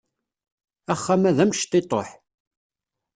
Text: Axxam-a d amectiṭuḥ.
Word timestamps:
Axxam-a 0.93 1.31
d 1.37 1.39
amectiṭuḥ. 1.43 2.07